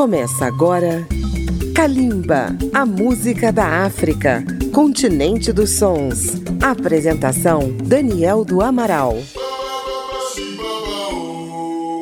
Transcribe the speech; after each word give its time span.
Começa 0.00 0.46
agora 0.46 1.06
Kalimba, 1.74 2.56
a 2.72 2.86
música 2.86 3.52
da 3.52 3.84
África, 3.84 4.42
continente 4.72 5.52
dos 5.52 5.72
sons. 5.72 6.40
Apresentação 6.58 7.70
Daniel 7.84 8.42
do 8.42 8.62
Amaral. 8.62 9.18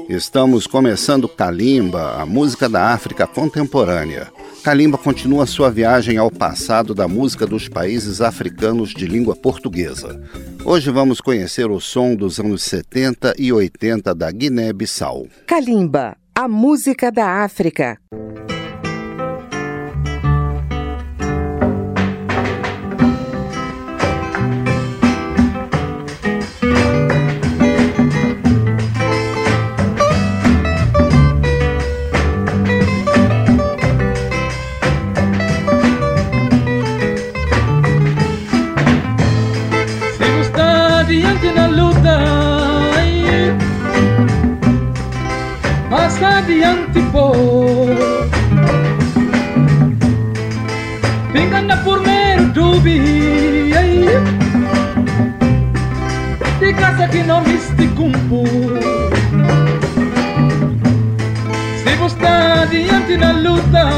Estamos 0.08 0.68
começando 0.68 1.28
Kalimba, 1.28 2.22
a 2.22 2.24
música 2.24 2.68
da 2.68 2.94
África 2.94 3.26
contemporânea. 3.26 4.28
Kalimba 4.62 4.96
continua 4.96 5.44
sua 5.44 5.68
viagem 5.68 6.18
ao 6.18 6.30
passado 6.30 6.94
da 6.94 7.08
música 7.08 7.48
dos 7.48 7.68
países 7.68 8.20
africanos 8.20 8.90
de 8.90 9.08
língua 9.08 9.34
portuguesa. 9.34 10.22
Hoje 10.64 10.88
vamos 10.92 11.20
conhecer 11.20 11.68
o 11.68 11.80
som 11.80 12.14
dos 12.14 12.38
anos 12.38 12.62
70 12.62 13.34
e 13.36 13.52
80 13.52 14.14
da 14.14 14.30
Guiné-Bissau. 14.30 15.26
Kalimba, 15.46 16.16
a 16.40 16.46
música 16.46 17.10
da 17.10 17.42
África. 17.42 17.98
Adiante 46.88 47.00
pô 47.12 47.32
Vinganda 51.32 51.76
por 51.78 52.00
mero 52.00 52.46
dubi 52.46 53.70
De 56.58 56.72
casa 56.74 57.08
que 57.08 57.22
não 57.22 57.42
viste 57.44 57.86
cumpo 57.88 58.44
Se 61.84 61.94
você 61.96 62.16
está 62.16 62.62
adiante 62.62 63.16
na 63.16 63.32
luta 63.32 63.88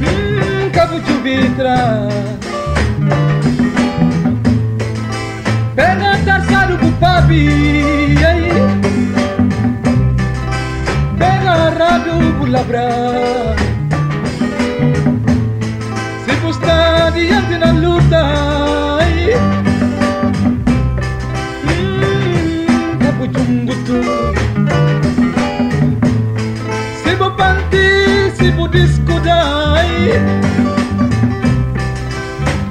hum, 0.00 0.70
Cabo 0.72 1.00
de 1.00 1.12
vidra. 1.22 2.08
Pega 5.74 6.18
tarçado 6.24 6.78
pro 6.78 6.92
papi 6.92 8.16
labrar. 12.50 13.56
Se 16.24 16.32
você 16.36 16.60
está 16.60 17.10
diante 17.10 17.58
na 17.58 17.72
luta, 17.72 18.22
hum, 21.64 22.98
capo 23.00 23.24
chumbutu. 23.32 24.00
Se 27.02 27.14
vou 27.16 27.30
panti, 27.32 28.30
se 28.36 28.50
vou 28.52 28.68
discudar, 28.68 29.84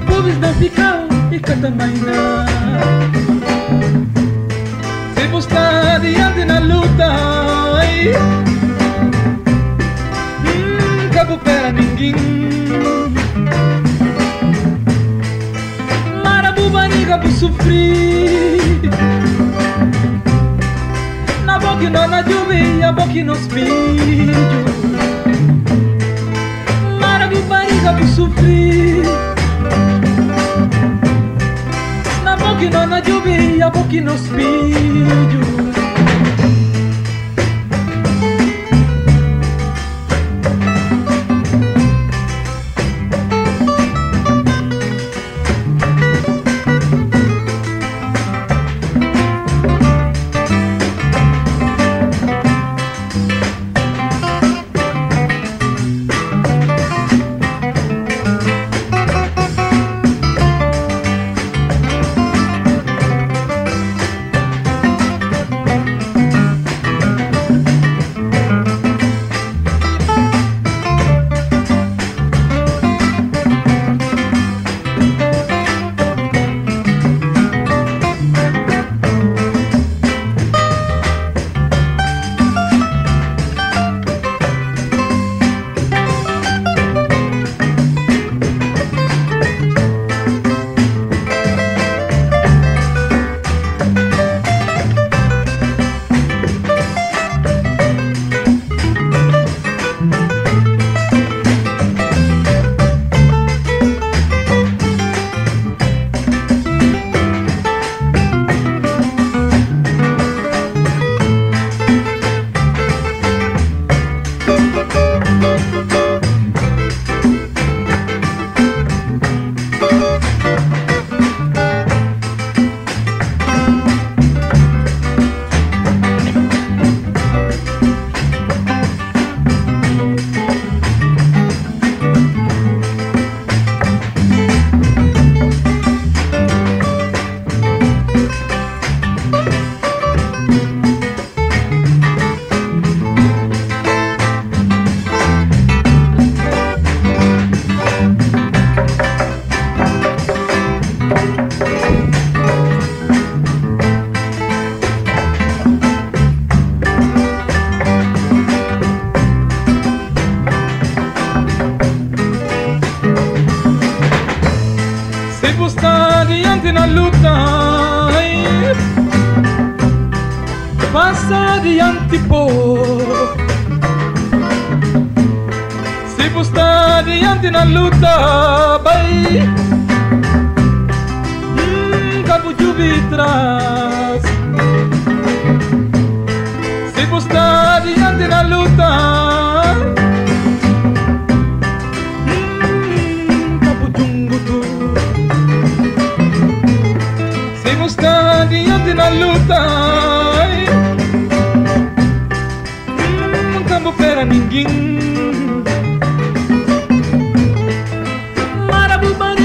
Pobres 0.06 0.38
não 0.38 0.54
ficam 0.54 1.08
e 1.30 1.38
catamaina. 1.38 2.46
Se 5.14 5.26
você 5.28 5.48
está 5.48 5.98
diante 5.98 6.44
na 6.44 6.60
luta, 6.60 6.86
recupera 8.06 8.55
Bu 17.22 17.30
sofrer 17.30 18.60
Na 21.44 21.58
boca 21.58 21.88
não 21.90 22.08
na 22.08 22.22
juve, 22.22 22.82
a 22.82 22.92
boca 22.92 23.24
no 23.24 23.32
espelho 23.32 24.64
Marabu 27.00 27.40
baniga 27.42 27.92
bu 27.92 28.06
sofrer 28.08 29.02
Na 32.22 32.36
boca 32.36 32.70
não 32.70 32.86
na 32.86 33.02
juve, 33.02 33.62
a 33.62 33.70
boca 33.70 34.00
no 34.00 34.14
espelho 34.14 35.75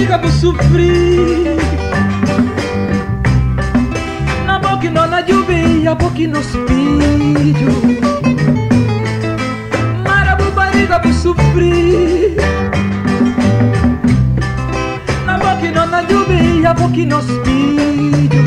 Barriga 0.01 0.17
vou 0.17 0.31
sofrer. 0.31 1.57
Na 4.47 4.57
boca 4.57 4.89
não 4.89 5.07
na 5.07 5.19
lluvia, 5.19 5.93
boca 5.93 6.27
no 6.27 6.39
espelho. 6.41 7.71
Marabu 10.03 10.49
barriga 10.53 10.97
vou 10.97 11.13
sofrer. 11.13 12.35
Na 15.27 15.37
boca 15.37 15.71
não 15.71 15.85
na 15.85 16.01
lluvia, 16.01 16.73
boca 16.73 17.05
no 17.05 17.19
espelho. 17.19 18.43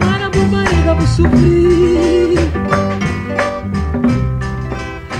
Marabu 0.00 0.44
barriga 0.46 0.94
vou 0.94 1.06
sofrer. 1.06 2.38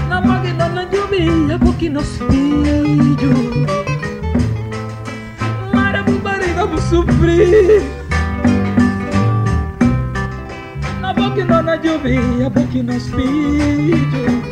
Na 0.08 0.22
boca 0.22 0.54
não 0.54 0.68
na 0.70 0.82
lluvia, 0.84 1.58
boca 1.58 1.90
no 1.90 2.00
espelho 2.00 3.89
sofrer. 7.00 7.82
Na 11.00 11.12
boca 11.14 11.44
não 11.44 11.62
na 11.62 11.74
lluvia, 11.74 12.50
boca 12.50 12.82
no 12.82 12.92
espelho 12.92 14.42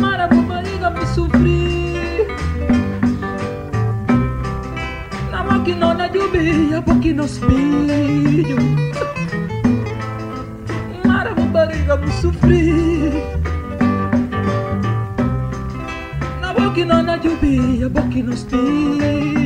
Marabu 0.00 0.42
barriga 0.42 0.90
vou 0.90 1.06
sofrer 1.06 2.26
Na 5.30 5.42
boca 5.42 5.74
não 5.74 5.94
na 5.94 6.06
lluvia, 6.06 6.80
boca 6.80 7.12
no 7.12 7.24
espelho 7.24 8.58
Marabu 11.04 11.42
barriga 11.46 11.96
vou 11.96 12.10
sofrer 12.10 13.12
Na 16.40 16.52
boca 16.52 16.84
não 16.84 17.02
na 17.02 17.16
lluvia, 17.16 17.88
boca 17.88 18.22
no 18.22 18.34
espelho 18.34 19.37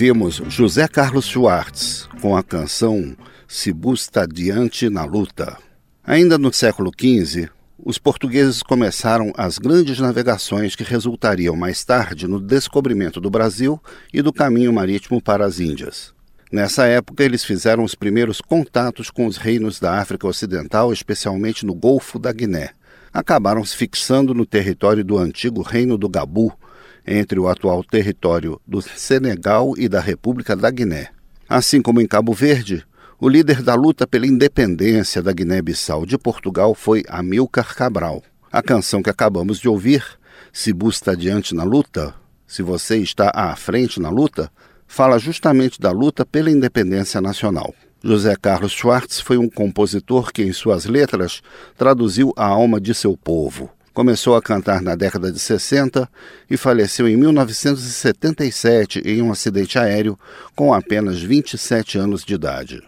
Ouvimos 0.00 0.40
José 0.48 0.88
Carlos 0.88 1.26
Schwartz 1.26 2.08
com 2.22 2.34
a 2.34 2.42
canção 2.42 3.14
Cibu 3.46 3.92
está 3.92 4.24
diante 4.24 4.88
na 4.88 5.04
luta. 5.04 5.58
Ainda 6.02 6.38
no 6.38 6.50
século 6.50 6.90
XV, 6.98 7.50
os 7.78 7.98
portugueses 7.98 8.62
começaram 8.62 9.30
as 9.36 9.58
grandes 9.58 9.98
navegações 9.98 10.74
que 10.74 10.82
resultariam 10.82 11.54
mais 11.54 11.84
tarde 11.84 12.26
no 12.26 12.40
descobrimento 12.40 13.20
do 13.20 13.28
Brasil 13.28 13.78
e 14.10 14.22
do 14.22 14.32
caminho 14.32 14.72
marítimo 14.72 15.20
para 15.20 15.44
as 15.44 15.60
Índias. 15.60 16.14
Nessa 16.50 16.86
época, 16.86 17.22
eles 17.22 17.44
fizeram 17.44 17.84
os 17.84 17.94
primeiros 17.94 18.40
contatos 18.40 19.10
com 19.10 19.26
os 19.26 19.36
reinos 19.36 19.78
da 19.78 20.00
África 20.00 20.26
Ocidental, 20.26 20.94
especialmente 20.94 21.66
no 21.66 21.74
Golfo 21.74 22.18
da 22.18 22.32
Guiné. 22.32 22.70
Acabaram 23.12 23.62
se 23.66 23.76
fixando 23.76 24.32
no 24.32 24.46
território 24.46 25.04
do 25.04 25.18
antigo 25.18 25.60
Reino 25.60 25.98
do 25.98 26.08
Gabu, 26.08 26.56
entre 27.06 27.38
o 27.38 27.48
atual 27.48 27.82
território 27.82 28.60
do 28.66 28.80
Senegal 28.82 29.74
e 29.76 29.88
da 29.88 30.00
República 30.00 30.54
da 30.54 30.70
Guiné. 30.70 31.08
Assim 31.48 31.82
como 31.82 32.00
em 32.00 32.06
Cabo 32.06 32.32
Verde, 32.32 32.84
o 33.20 33.28
líder 33.28 33.62
da 33.62 33.74
luta 33.74 34.06
pela 34.06 34.26
independência 34.26 35.22
da 35.22 35.32
Guiné-Bissau 35.32 36.06
de 36.06 36.16
Portugal 36.16 36.74
foi 36.74 37.04
Amilcar 37.08 37.76
Cabral. 37.76 38.22
A 38.50 38.62
canção 38.62 39.02
que 39.02 39.10
acabamos 39.10 39.58
de 39.58 39.68
ouvir, 39.68 40.04
Se 40.52 40.72
Busta 40.72 41.12
Adiante 41.12 41.54
na 41.54 41.64
Luta, 41.64 42.14
Se 42.46 42.62
Você 42.62 42.96
Está 42.98 43.30
à 43.34 43.54
Frente 43.56 44.00
na 44.00 44.08
Luta, 44.08 44.50
fala 44.86 45.18
justamente 45.18 45.80
da 45.80 45.92
luta 45.92 46.26
pela 46.26 46.50
independência 46.50 47.20
nacional. 47.20 47.74
José 48.02 48.34
Carlos 48.34 48.72
Schwartz 48.72 49.20
foi 49.20 49.36
um 49.36 49.48
compositor 49.48 50.32
que, 50.32 50.42
em 50.42 50.52
suas 50.52 50.86
letras, 50.86 51.42
traduziu 51.76 52.32
a 52.36 52.46
alma 52.46 52.80
de 52.80 52.94
seu 52.94 53.16
povo. 53.16 53.70
Começou 53.92 54.36
a 54.36 54.42
cantar 54.42 54.80
na 54.80 54.94
década 54.94 55.32
de 55.32 55.38
60 55.40 56.08
e 56.48 56.56
faleceu 56.56 57.08
em 57.08 57.16
1977 57.16 59.02
em 59.04 59.20
um 59.20 59.32
acidente 59.32 59.78
aéreo 59.78 60.16
com 60.54 60.72
apenas 60.72 61.20
27 61.20 61.98
anos 61.98 62.24
de 62.24 62.34
idade. 62.34 62.82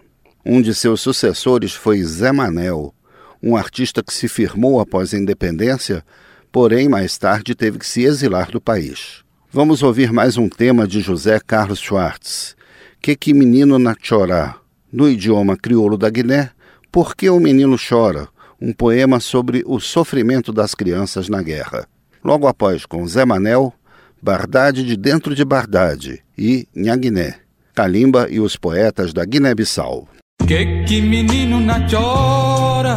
Um 0.47 0.63
de 0.63 0.73
seus 0.73 1.01
sucessores 1.01 1.73
foi 1.73 2.03
Zé 2.05 2.31
Manel, 2.31 2.95
um 3.43 3.57
artista 3.57 4.01
que 4.01 4.15
se 4.15 4.29
firmou 4.29 4.79
após 4.79 5.13
a 5.13 5.19
independência, 5.19 6.05
porém 6.53 6.89
mais 6.89 7.19
tarde 7.19 7.55
teve 7.55 7.79
que 7.79 7.87
se 7.87 8.05
exilar 8.05 8.51
do 8.51 8.61
país. 8.61 9.25
Vamos 9.51 9.83
ouvir 9.83 10.13
mais 10.13 10.37
um 10.37 10.49
tema 10.49 10.87
de 10.87 11.01
José 11.01 11.41
Carlos 11.45 11.81
Schwartz, 11.81 12.55
Que 13.01 13.17
que 13.17 13.35
menino 13.35 13.77
na 13.77 13.97
chorá, 14.01 14.57
no 14.93 15.09
idioma 15.09 15.57
crioulo 15.57 15.99
da 15.99 16.09
Guiné, 16.09 16.51
Por 16.93 17.17
que 17.17 17.29
o 17.29 17.41
menino 17.41 17.77
chora? 17.77 18.29
Um 18.63 18.73
poema 18.73 19.19
sobre 19.19 19.65
o 19.67 19.81
sofrimento 19.81 20.53
das 20.53 20.73
crianças 20.73 21.29
na 21.29 21.43
guerra. 21.43 21.85
Logo 22.25 22.47
após, 22.47 22.87
com 22.87 23.05
Zé 23.09 23.25
Manel, 23.25 23.75
Bardade 24.23 24.85
de 24.85 24.97
Dentro 24.97 25.35
de 25.35 25.45
Bardade 25.45 26.23
e 26.39 26.69
Nhaguiné, 26.73 27.41
Kalimba 27.75 28.29
e 28.31 28.39
os 28.39 28.57
poetas 28.57 29.13
da 29.13 29.25
Guiné-Bissau. 29.25 30.07
Que 30.47 30.85
que 30.85 31.01
menino 31.01 31.59
na 31.61 31.81
chora 31.89 32.97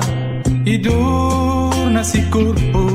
e 0.65 0.77
dor 0.77 1.89
nesse 1.91 2.21
corpo 2.23 2.93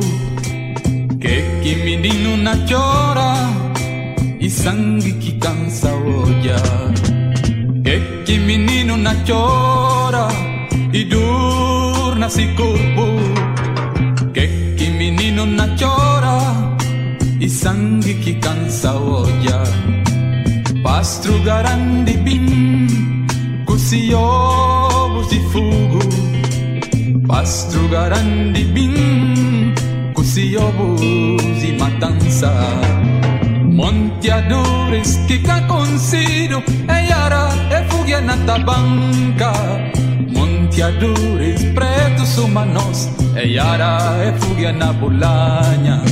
Que 1.21 1.43
que 1.63 1.77
menino 1.77 2.37
na 2.37 2.57
chora 2.67 3.35
e 4.41 4.51
sangue 4.51 5.13
que 5.15 5.39
cansa 5.39 5.93
olhar 5.95 6.93
Que 7.85 8.25
que 8.25 8.39
menino 8.39 8.97
na 8.97 9.15
chora 9.25 10.29
e 10.93 11.05
dor 11.05 11.50
nesse 12.31 12.47
corpo 12.55 13.19
Que 14.33 14.47
que 14.77 14.91
menino 14.91 15.45
na 15.47 15.67
chora 15.77 16.39
e 17.41 17.49
sangue 17.49 18.15
que 18.15 18.35
cansa 18.35 18.93
olhar 18.93 19.67
Pastro 20.83 21.43
garandi 21.43 22.17
bim 22.19 23.27
Così 23.65 24.13
ovos 24.13 25.29
di 25.29 25.41
fogo 25.51 25.99
Pastro 27.27 27.89
garandi 27.89 28.65
bim 28.65 29.75
Così 30.13 30.55
ovos 30.55 31.01
di 31.01 31.77
matanza 31.79 32.53
Monteadores 33.65 35.19
que 35.27 35.41
ca 35.43 35.63
consido 35.67 36.63
E 36.89 37.07
yara 37.09 37.49
e 37.71 37.85
fugia 37.89 38.21
na 38.21 38.37
tabanca 38.47 39.53
humanos 42.39 43.09
E 43.37 43.47
yara 43.55 43.99
e 44.27 44.39
fugia 44.41 44.73
na 44.73 44.93
bolanha 44.93 46.03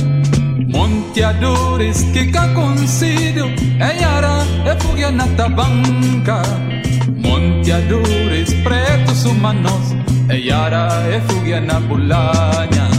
Monteadores 0.67 2.03
que 2.13 2.31
ca 2.31 2.47
consido 2.53 3.45
E 3.79 4.01
yara 4.01 4.45
e 4.65 4.81
fugia 4.81 5.11
na 5.11 5.27
tabanca. 5.27 6.41
Monteadores 7.15 8.53
pretos 8.63 9.25
humanos 9.25 9.95
E 10.29 10.47
yara 10.47 10.87
e 11.09 11.21
fugia 11.21 11.61
na 11.61 11.79
bolanha 11.79 12.89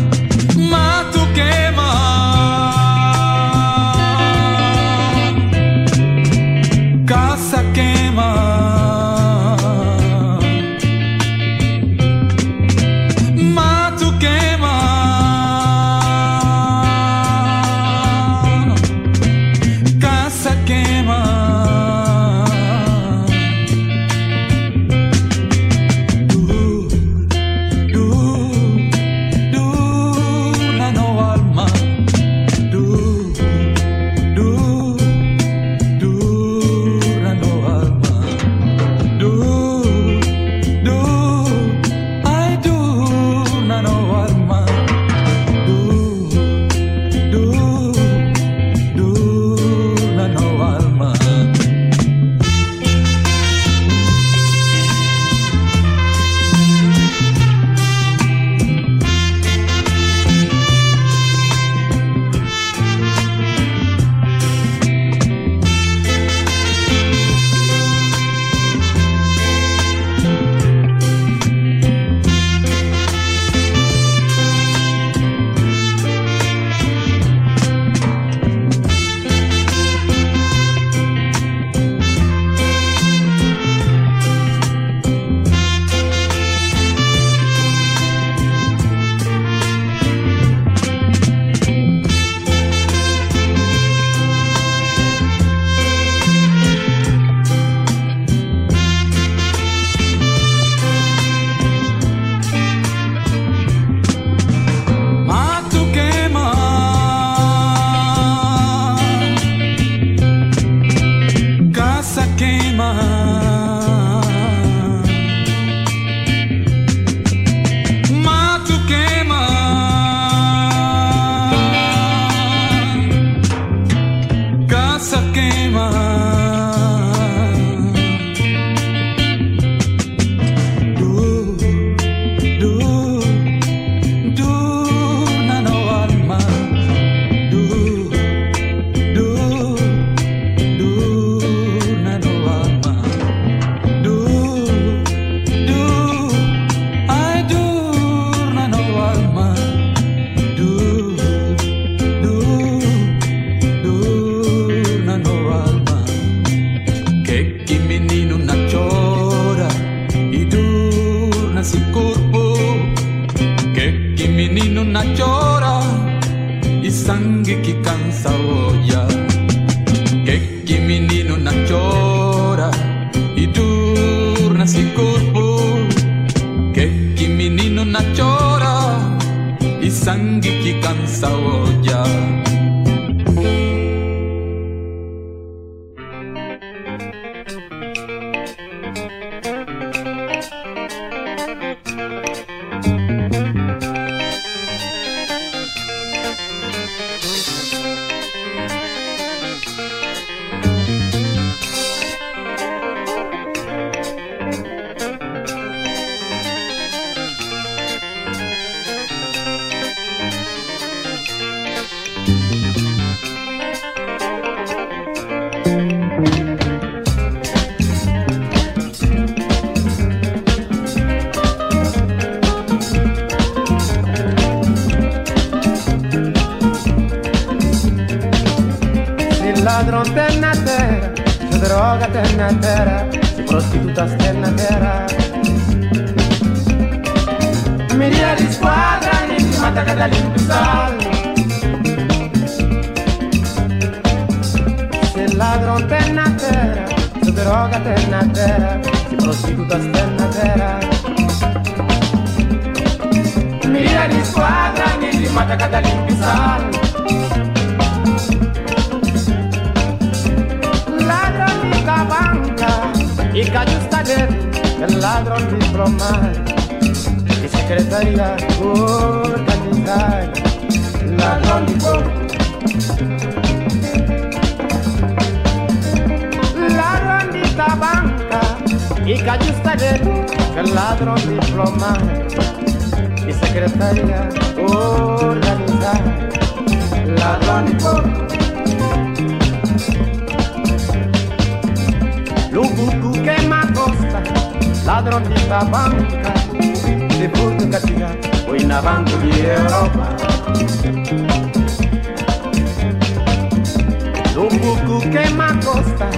queima 305.10 305.52
costa, 305.64 306.08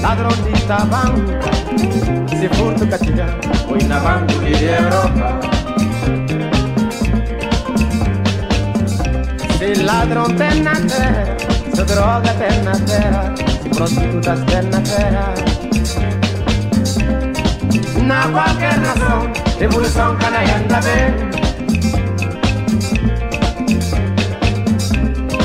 ladronita 0.00 0.84
banca, 0.86 1.50
se 2.28 2.48
furto 2.48 2.86
castigliano, 2.88 3.38
o 3.68 3.76
in 3.76 3.92
avanti 3.92 4.38
di 4.38 4.64
Europa. 4.64 5.38
Se 9.58 9.82
ladron 9.84 10.36
te 10.36 10.54
na 10.60 10.72
terra, 10.72 11.36
se 11.72 11.84
droga 11.84 12.32
te 12.34 12.62
na 12.62 12.72
terra, 12.84 13.32
se 13.62 13.68
prostituta 13.68 14.34
te 14.44 14.62
na 14.62 14.80
terra. 14.80 15.34
Na 18.02 18.26
qualquer 18.32 18.78
nação, 18.80 19.30
revolução 19.58 20.16
canai 20.16 20.50
anda 20.50 20.80
bem. 20.80 21.30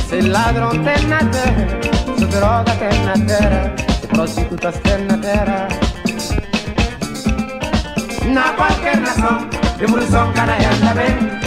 Se 0.10 0.22
ladron 0.22 0.72
te 0.84 1.06
na 1.06 1.20
terra, 1.20 1.97
droga 2.28 2.76
che 2.78 2.88
è 2.88 2.98
una 3.00 3.20
terra, 3.26 3.74
e 4.02 4.08
prostituta 4.08 4.72
terra. 5.18 5.68
Na 8.26 8.54
qualche 8.56 8.92
razón, 9.00 9.50
de 9.78 9.88
murzón 9.88 10.32
canalla. 10.34 11.47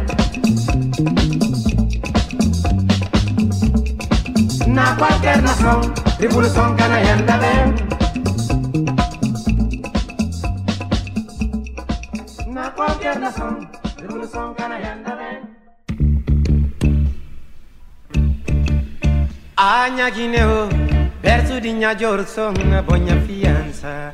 qualquer 5.01 5.41
nação, 5.41 5.81
revolução 6.19 6.75
canaianda 6.75 7.33
vem. 7.39 7.73
Na 12.53 12.69
qualquer 12.69 13.17
nação, 13.17 13.67
revolução 13.99 14.53
canaianda 14.53 15.15
vem. 15.15 15.41
A 19.57 19.89
Guineu, 20.11 20.69
perto 21.19 21.59
de 21.59 21.71
Nha 21.73 21.97
Jorson, 21.97 22.53
a 22.77 22.81
bonha 22.83 23.19
fiança. 23.21 24.13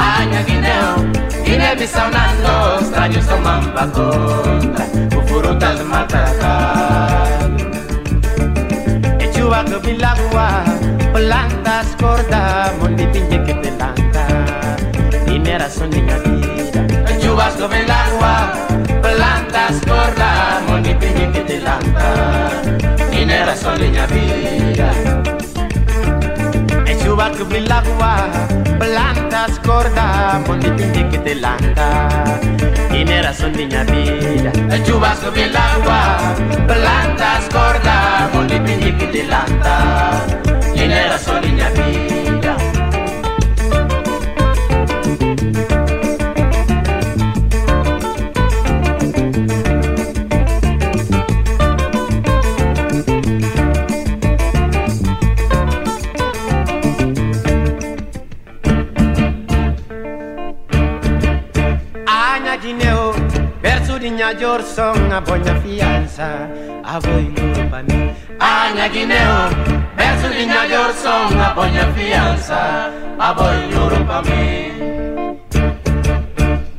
Anya 0.00 0.42
gineo, 0.48 0.92
gine 1.44 1.76
bisa 1.76 2.08
nando, 2.08 2.80
nostra 2.80 3.08
E 3.08 3.36
mamba 3.36 3.86
contra 3.88 4.84
o 5.16 5.20
furo 5.28 5.54
das 5.54 5.80
matacas 5.82 7.20
Plantas 11.12 11.94
Mondi 12.80 13.06
pinje 13.12 13.38
que 13.44 13.54
pelanta 13.54 14.24
gine 15.26 15.68
soninga 15.68 16.16
vida 16.24 16.80
E 17.10 17.18
chua 17.20 17.50
que 17.56 17.68
bilagua 17.68 18.52
Plantas 19.02 19.80
Mondi 20.66 20.94
pinje 20.94 21.26
que 21.32 21.40
pelanta 21.40 22.06
Dinera 23.10 23.54
soninga 23.54 24.06
vida 24.06 24.88
buat 27.20 27.36
ke 27.36 27.44
bilang 27.44 27.84
wah 28.00 28.24
Pelantas 28.80 29.60
corda 29.60 30.40
Bonito 30.48 30.72
de 30.88 31.02
que 31.12 31.18
te 31.20 31.34
lanta 31.36 32.40
Tiene 32.88 33.20
niña 33.52 33.84
vida. 33.84 34.50
Chubas 34.88 35.20
ke 35.20 35.28
bilang 35.36 35.84
wah 35.84 36.32
Pelantas 36.64 37.44
corda 37.52 38.24
Bonito 38.32 38.72
de 38.72 38.90
que 38.96 39.06
te 39.12 39.22
lanta 39.28 39.76
Tiene 40.72 41.12
niña 41.44 41.68
vida. 41.76 42.09
Ñayor 64.50 64.66
son 64.66 65.12
a 65.12 65.20
boña 65.20 65.54
fianza, 65.62 66.48
a 66.82 66.98
voi 66.98 67.30
pa 67.70 67.82
mi. 67.86 68.10
Aña 68.40 68.88
Guineo, 68.88 69.48
verso 69.96 70.28
di 70.28 70.44
Ñayor 70.44 70.92
son 70.92 71.40
a 71.40 71.54
poña 71.54 71.86
fianza, 71.94 72.90
a 73.16 73.32
boi 73.32 73.70
Europa 73.72 74.22
mi. 74.22 74.72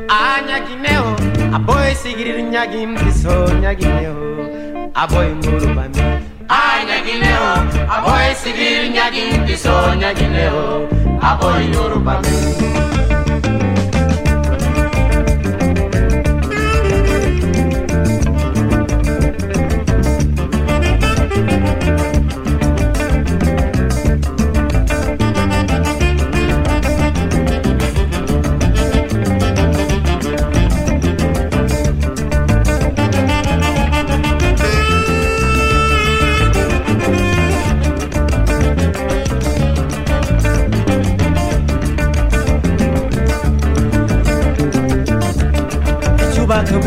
Aña 0.09 0.59
Guineo, 0.67 1.15
a 1.55 1.59
boi 1.59 1.95
seguir 1.95 2.43
Ñagim 2.43 2.93
tiso 2.95 3.47
Ñaguineo, 3.61 4.91
a 4.93 5.07
boi 5.07 5.33
muro 5.41 5.73
pa 5.73 5.87
mi. 5.87 6.01
Aña 6.49 6.97
Guineo, 7.05 7.47
a 7.87 8.01
boi 8.01 8.35
seguir 8.35 8.91
Ñagin 8.91 9.45
tiso 9.45 9.95
Ñaguineo, 9.95 10.89
a 11.21 11.35
boi 11.39 11.71
Europa 11.73 12.19
mi. 12.19 13.30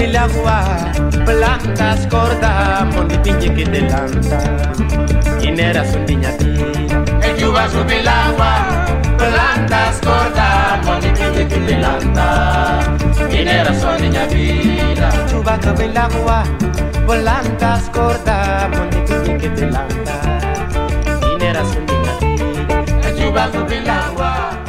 el 0.05 0.17
agua, 0.17 0.93
plantas 1.25 2.07
corta, 2.09 2.87
moni 2.93 3.17
piñe 3.19 3.55
que 3.55 3.65
te 3.65 3.81
lanta, 3.81 4.39
inera 5.43 5.85
su 5.85 5.99
niña 6.01 6.31
tira. 6.37 7.05
El 7.23 7.37
yuba 7.39 7.69
sube 7.71 8.01
el 8.01 8.09
agua, 8.09 8.87
plantas 9.17 10.01
corta, 10.03 10.81
moni 10.85 11.09
piñe 11.09 11.49
que 11.49 11.57
te 11.57 11.79
lanta, 11.79 12.81
inera 13.31 13.73
su 13.81 14.03
niña 14.03 14.27
tira. 14.29 15.09
El 15.09 15.33
yuba 15.33 15.59
sube 15.63 15.85
el 15.87 15.97
agua, 15.97 16.45
plantas 17.07 17.91
corta, 17.91 18.69
moni 18.75 19.01
piñe 19.07 19.39
que 19.39 19.49
te 19.49 19.71
lanta, 19.71 20.17
inera 21.35 21.63
su 21.65 21.81
niña 21.81 22.19
tira. 22.21 23.09
El 23.09 23.17
yuba 23.17 23.51
sube 23.53 23.79
el 23.79 23.91
agua. 23.91 24.64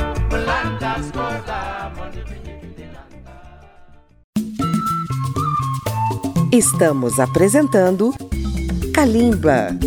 Estamos 6.55 7.19
apresentando 7.19 8.15
Kalimba. 8.93 9.77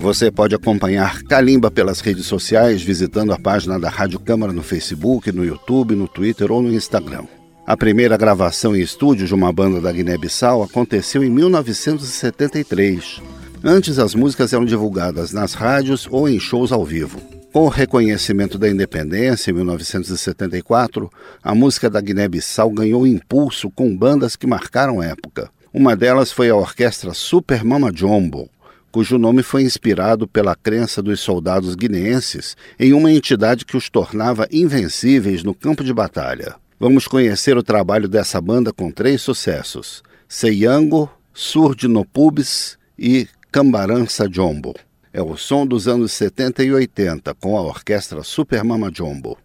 Você 0.00 0.30
pode 0.30 0.54
acompanhar 0.54 1.22
Kalimba 1.24 1.70
pelas 1.70 2.00
redes 2.00 2.24
sociais 2.24 2.80
visitando 2.80 3.34
a 3.34 3.38
página 3.38 3.78
da 3.78 3.90
Rádio 3.90 4.18
Câmara 4.18 4.50
no 4.50 4.62
Facebook, 4.62 5.30
no 5.30 5.44
YouTube, 5.44 5.94
no 5.94 6.08
Twitter 6.08 6.50
ou 6.50 6.62
no 6.62 6.72
Instagram. 6.72 7.24
A 7.66 7.76
primeira 7.76 8.16
gravação 8.16 8.74
em 8.74 8.80
estúdio 8.80 9.26
de 9.26 9.34
uma 9.34 9.52
banda 9.52 9.78
da 9.78 9.92
Guiné-Bissau 9.92 10.62
aconteceu 10.62 11.22
em 11.22 11.28
1973. 11.28 13.20
Antes, 13.62 13.98
as 13.98 14.14
músicas 14.14 14.54
eram 14.54 14.64
divulgadas 14.64 15.32
nas 15.32 15.52
rádios 15.52 16.08
ou 16.10 16.26
em 16.26 16.40
shows 16.40 16.72
ao 16.72 16.82
vivo. 16.82 17.35
Com 17.56 17.64
o 17.64 17.68
reconhecimento 17.70 18.58
da 18.58 18.68
independência 18.68 19.50
em 19.50 19.54
1974, 19.54 21.10
a 21.42 21.54
música 21.54 21.88
da 21.88 22.02
Guiné-Bissau 22.02 22.68
ganhou 22.68 23.06
impulso 23.06 23.70
com 23.70 23.96
bandas 23.96 24.36
que 24.36 24.46
marcaram 24.46 25.02
época. 25.02 25.48
Uma 25.72 25.96
delas 25.96 26.30
foi 26.30 26.50
a 26.50 26.54
orquestra 26.54 27.14
Super 27.14 27.64
Mama 27.64 27.90
Jumbo, 27.94 28.50
cujo 28.92 29.16
nome 29.16 29.42
foi 29.42 29.62
inspirado 29.62 30.28
pela 30.28 30.54
crença 30.54 31.00
dos 31.00 31.20
soldados 31.20 31.74
guineenses 31.74 32.58
em 32.78 32.92
uma 32.92 33.10
entidade 33.10 33.64
que 33.64 33.78
os 33.78 33.88
tornava 33.88 34.46
invencíveis 34.52 35.42
no 35.42 35.54
campo 35.54 35.82
de 35.82 35.94
batalha. 35.94 36.56
Vamos 36.78 37.08
conhecer 37.08 37.56
o 37.56 37.62
trabalho 37.62 38.06
dessa 38.06 38.38
banda 38.38 38.70
com 38.70 38.90
três 38.90 39.22
sucessos: 39.22 40.02
Seiyango, 40.28 41.10
Surdi 41.32 41.88
no 41.88 42.04
Pubis 42.04 42.76
e 42.98 43.26
Cambarança 43.50 44.28
Jombo. 44.30 44.74
É 45.16 45.22
o 45.22 45.34
som 45.34 45.66
dos 45.66 45.88
anos 45.88 46.12
70 46.12 46.62
e 46.62 46.74
80 46.74 47.34
com 47.36 47.56
a 47.56 47.62
orquestra 47.62 48.22
Super 48.22 48.62
Mama 48.62 48.92
Jumbo. 48.94 49.38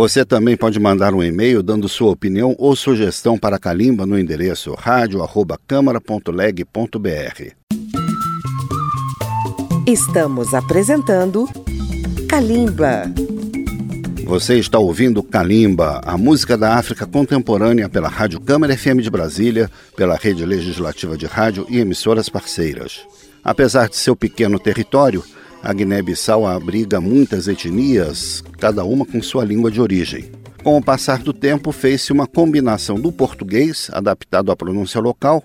Você 0.00 0.24
também 0.24 0.56
pode 0.56 0.80
mandar 0.80 1.12
um 1.12 1.22
e-mail 1.22 1.62
dando 1.62 1.86
sua 1.86 2.10
opinião 2.10 2.54
ou 2.56 2.74
sugestão 2.74 3.36
para 3.36 3.58
Calimba 3.58 4.06
no 4.06 4.18
endereço 4.18 4.72
radio@câmara.leg.br. 4.72 7.52
Estamos 9.86 10.54
apresentando 10.54 11.46
Calimba. 12.26 13.12
Você 14.24 14.58
está 14.58 14.78
ouvindo 14.78 15.22
Calimba, 15.22 16.00
a 16.02 16.16
música 16.16 16.56
da 16.56 16.76
África 16.76 17.06
contemporânea 17.06 17.86
pela 17.86 18.08
Rádio 18.08 18.40
Câmara 18.40 18.74
FM 18.74 19.02
de 19.02 19.10
Brasília, 19.10 19.70
pela 19.94 20.16
Rede 20.16 20.46
Legislativa 20.46 21.14
de 21.14 21.26
Rádio 21.26 21.66
e 21.68 21.78
emissoras 21.78 22.30
parceiras. 22.30 23.02
Apesar 23.44 23.90
de 23.90 23.98
seu 23.98 24.16
pequeno 24.16 24.58
território, 24.58 25.22
a 25.62 25.72
Guiné-Bissau 25.72 26.46
abriga 26.46 27.00
muitas 27.00 27.46
etnias, 27.46 28.42
cada 28.58 28.84
uma 28.84 29.04
com 29.04 29.22
sua 29.22 29.44
língua 29.44 29.70
de 29.70 29.80
origem. 29.80 30.30
Com 30.62 30.76
o 30.76 30.82
passar 30.82 31.22
do 31.22 31.32
tempo, 31.32 31.72
fez-se 31.72 32.12
uma 32.12 32.26
combinação 32.26 32.98
do 32.98 33.12
português, 33.12 33.90
adaptado 33.92 34.50
à 34.50 34.56
pronúncia 34.56 35.00
local, 35.00 35.44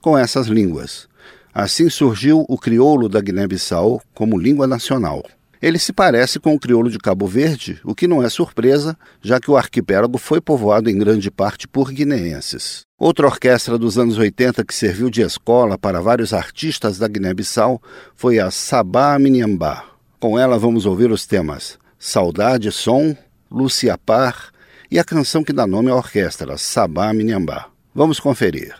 com 0.00 0.16
essas 0.16 0.46
línguas. 0.46 1.08
Assim 1.52 1.88
surgiu 1.88 2.44
o 2.48 2.58
crioulo 2.58 3.08
da 3.08 3.20
Guiné-Bissau 3.20 4.02
como 4.14 4.38
língua 4.38 4.66
nacional. 4.66 5.22
Ele 5.64 5.78
se 5.78 5.94
parece 5.94 6.38
com 6.38 6.54
o 6.54 6.60
crioulo 6.60 6.90
de 6.90 6.98
Cabo 6.98 7.26
Verde, 7.26 7.80
o 7.82 7.94
que 7.94 8.06
não 8.06 8.22
é 8.22 8.28
surpresa, 8.28 8.94
já 9.22 9.40
que 9.40 9.50
o 9.50 9.56
arquipélago 9.56 10.18
foi 10.18 10.38
povoado 10.38 10.90
em 10.90 10.98
grande 10.98 11.30
parte 11.30 11.66
por 11.66 11.90
guineenses. 11.90 12.82
Outra 12.98 13.26
orquestra 13.26 13.78
dos 13.78 13.96
anos 13.96 14.18
80 14.18 14.62
que 14.62 14.74
serviu 14.74 15.08
de 15.08 15.22
escola 15.22 15.78
para 15.78 16.02
vários 16.02 16.34
artistas 16.34 16.98
da 16.98 17.08
Guiné-Bissau 17.08 17.80
foi 18.14 18.38
a 18.38 18.50
Sabá 18.50 19.18
Miniambá. 19.18 19.86
Com 20.20 20.38
ela 20.38 20.58
vamos 20.58 20.84
ouvir 20.84 21.10
os 21.10 21.24
temas 21.24 21.78
Saudade 21.98 22.70
Som, 22.70 23.16
Lucia 23.50 23.96
Par 23.96 24.50
e 24.90 24.98
a 24.98 25.04
canção 25.04 25.42
que 25.42 25.54
dá 25.54 25.66
nome 25.66 25.90
à 25.90 25.94
orquestra, 25.94 26.58
Sabá 26.58 27.10
Miniambá. 27.14 27.68
Vamos 27.94 28.20
conferir. 28.20 28.74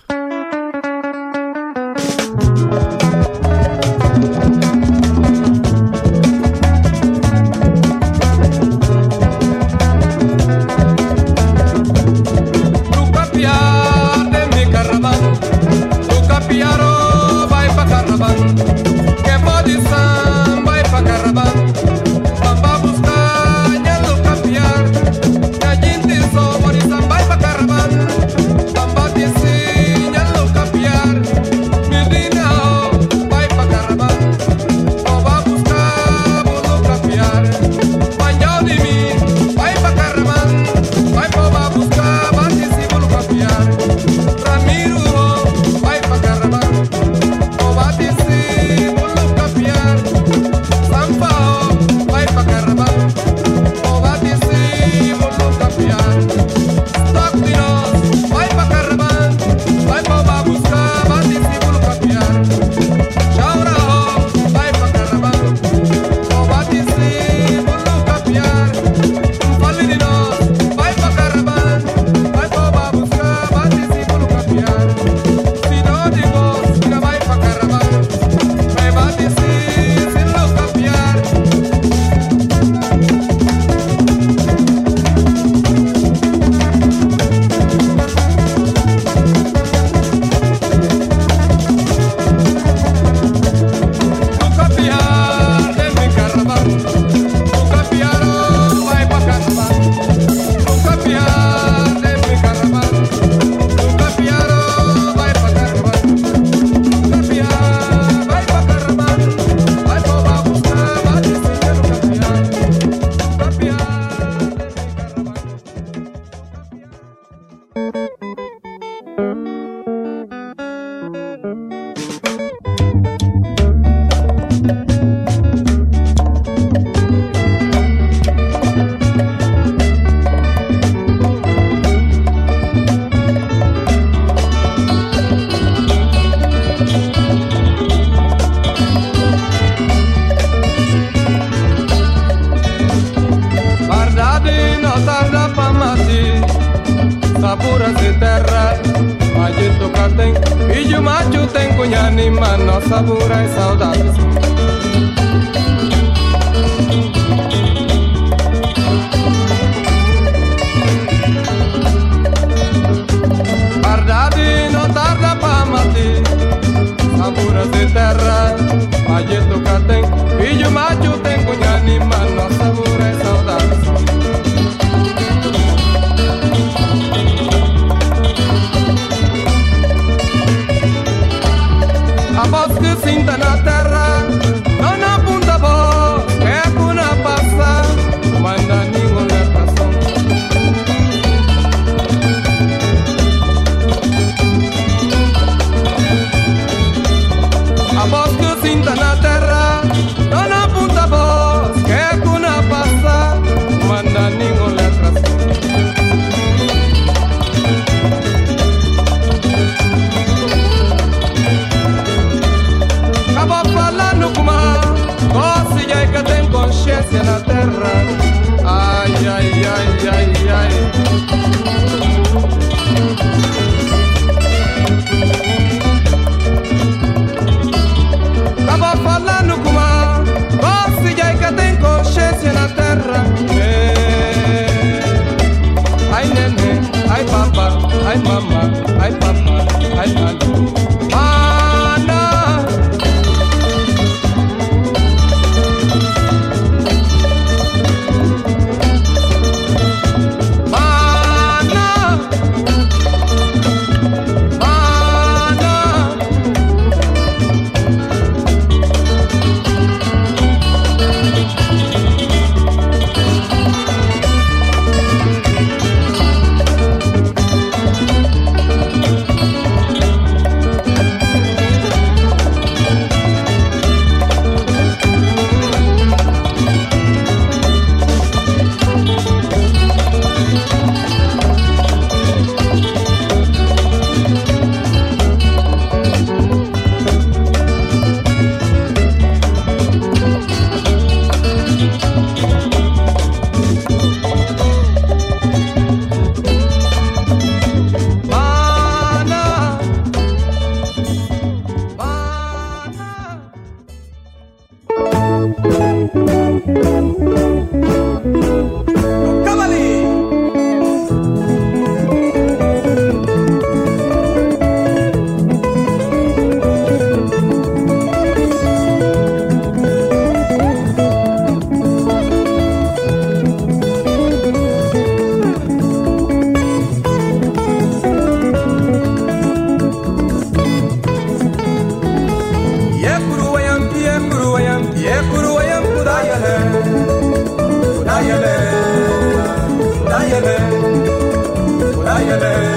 baby. 342.40 342.73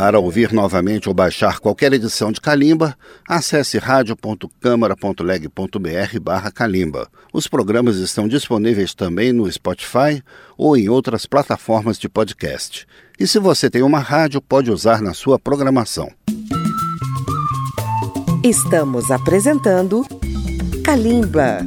Para 0.00 0.18
ouvir 0.18 0.50
novamente 0.50 1.10
ou 1.10 1.14
baixar 1.14 1.58
qualquer 1.58 1.92
edição 1.92 2.32
de 2.32 2.40
Calimba, 2.40 2.96
acesse 3.28 3.76
radio.câmara.leg.br 3.76 6.20
barra 6.22 6.50
Calimba. 6.50 7.06
Os 7.34 7.46
programas 7.46 7.96
estão 7.96 8.26
disponíveis 8.26 8.94
também 8.94 9.30
no 9.30 9.52
Spotify 9.52 10.22
ou 10.56 10.74
em 10.74 10.88
outras 10.88 11.26
plataformas 11.26 11.98
de 11.98 12.08
podcast. 12.08 12.86
E 13.18 13.26
se 13.26 13.38
você 13.38 13.68
tem 13.68 13.82
uma 13.82 13.98
rádio, 13.98 14.40
pode 14.40 14.70
usar 14.70 15.02
na 15.02 15.12
sua 15.12 15.38
programação. 15.38 16.10
Estamos 18.42 19.10
apresentando 19.10 20.06
Calimba. 20.82 21.58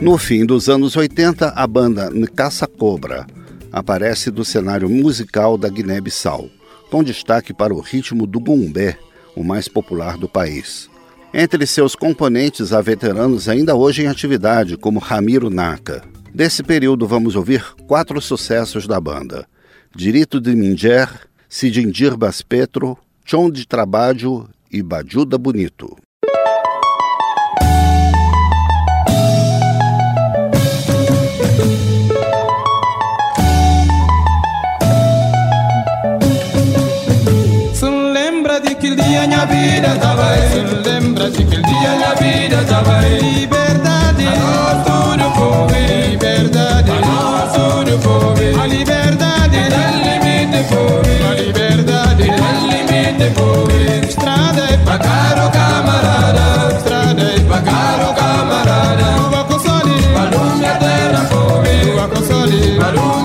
No 0.00 0.16
fim 0.16 0.46
dos 0.46 0.70
anos 0.70 0.96
80, 0.96 1.50
a 1.50 1.66
banda 1.66 2.08
Nkassa 2.08 2.66
Cobra 2.66 3.26
aparece 3.70 4.30
do 4.30 4.42
cenário 4.42 4.88
musical 4.88 5.58
da 5.58 5.68
Guiné-Bissau 5.68 6.48
com 6.90 7.02
destaque 7.02 7.52
para 7.52 7.74
o 7.74 7.80
ritmo 7.80 8.26
do 8.26 8.40
gumbé, 8.40 8.98
o 9.36 9.44
mais 9.44 9.68
popular 9.68 10.16
do 10.16 10.28
país. 10.28 10.90
Entre 11.32 11.66
seus 11.66 11.94
componentes 11.94 12.72
há 12.72 12.80
veteranos 12.80 13.48
ainda 13.48 13.74
hoje 13.74 14.02
em 14.02 14.06
atividade, 14.06 14.76
como 14.76 14.98
Ramiro 14.98 15.50
Naka. 15.50 16.02
Desse 16.34 16.62
período 16.62 17.06
vamos 17.06 17.36
ouvir 17.36 17.62
quatro 17.86 18.20
sucessos 18.20 18.86
da 18.86 19.00
banda: 19.00 19.46
Dirito 19.94 20.40
de 20.40 20.54
Minger, 20.54 21.08
Sidindir 21.48 22.16
Baspetro, 22.16 22.96
Chon 23.24 23.50
de 23.50 23.66
Trabalho 23.66 24.48
e 24.72 24.82
Bajuda 24.82 25.36
Bonito. 25.36 25.96
vida 39.58 39.92
estaba 39.94 40.36
él. 40.36 40.82
Lembra-se 40.84 41.46
que 41.46 41.56
el 41.56 41.62
día 41.62 41.96
la 42.04 42.14
vida 42.14 42.60
estaba 42.60 43.06
él. 43.06 43.22
Liberdade, 43.40 44.26
a 44.28 45.34
pobre. 45.38 46.08
Liberdade, 46.10 46.92
nosso 47.00 47.84
no 47.84 47.96
pobre. 47.98 48.54
A 48.60 48.66
liberdade, 48.66 49.60
del 49.74 49.94
limite 50.06 50.60
pobre. 50.72 51.14
A 51.28 51.32
liberdade, 51.42 52.24
del 52.24 52.58
limite 52.72 53.30
pobre. 53.38 54.00
Estrada 54.08 54.64
caro 55.08 55.50
camarada. 55.50 56.46
Estrada 56.76 57.26
pra 57.48 57.60
caro 57.62 58.14
camarada. 58.14 59.06
Pobre. 61.30 61.82
Rua 61.92 62.08
com 62.08 62.22
sole, 62.24 62.78
barulho 62.78 63.17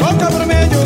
Boca 0.00 0.26
por 0.30 0.46
medio, 0.46 0.80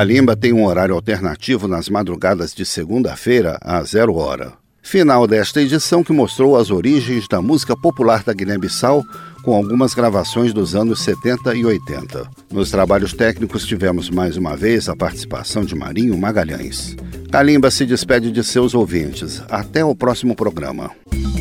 Calimba 0.00 0.34
tem 0.34 0.50
um 0.50 0.64
horário 0.64 0.94
alternativo 0.94 1.68
nas 1.68 1.90
madrugadas 1.90 2.54
de 2.54 2.64
segunda-feira 2.64 3.58
a 3.60 3.82
zero 3.82 4.14
hora. 4.14 4.54
Final 4.80 5.26
desta 5.26 5.60
edição 5.60 6.02
que 6.02 6.10
mostrou 6.10 6.56
as 6.56 6.70
origens 6.70 7.28
da 7.28 7.42
música 7.42 7.76
popular 7.76 8.24
da 8.24 8.32
Guiné-Bissau 8.32 9.04
com 9.44 9.54
algumas 9.54 9.92
gravações 9.92 10.54
dos 10.54 10.74
anos 10.74 11.02
70 11.02 11.54
e 11.54 11.66
80. 11.66 12.30
Nos 12.50 12.70
trabalhos 12.70 13.12
técnicos 13.12 13.66
tivemos 13.66 14.08
mais 14.08 14.38
uma 14.38 14.56
vez 14.56 14.88
a 14.88 14.96
participação 14.96 15.66
de 15.66 15.74
Marinho 15.74 16.16
Magalhães. 16.16 16.96
Calimba 17.30 17.70
se 17.70 17.84
despede 17.84 18.32
de 18.32 18.42
seus 18.42 18.74
ouvintes. 18.74 19.42
Até 19.50 19.84
o 19.84 19.94
próximo 19.94 20.34
programa. 20.34 20.92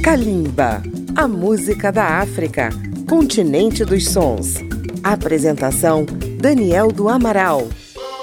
Calimba, 0.04 0.84
a 1.16 1.30
música 1.30 1.94
da 1.94 2.20
África, 2.20 2.72
continente 3.08 3.86
dos 3.86 4.10
sons. 4.10 4.56
Apresentação: 5.02 6.06
Daniel 6.42 6.92
do 6.92 7.08
Amaral. 7.08 7.66